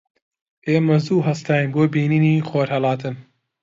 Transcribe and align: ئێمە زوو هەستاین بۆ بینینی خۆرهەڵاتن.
ئێمە 0.67 0.97
زوو 1.05 1.25
هەستاین 1.27 1.67
بۆ 1.73 1.83
بینینی 1.93 2.45
خۆرهەڵاتن. 2.49 3.15